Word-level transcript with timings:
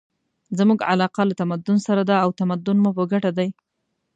زموږ 0.57 0.79
علاقه 0.91 1.21
له 1.29 1.33
تمدن 1.41 1.77
سره 1.87 2.01
ده 2.09 2.15
او 2.23 2.29
تمدن 2.39 2.77
مو 2.83 2.91
په 2.97 3.03
ګټه 3.11 3.31
دی. 3.37 3.49